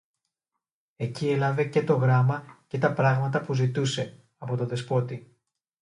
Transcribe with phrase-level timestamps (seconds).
[0.95, 5.37] Εκεί έλαβε και το γράμμα και τα πράγματα που ζητούσε, από το Δεσπότη.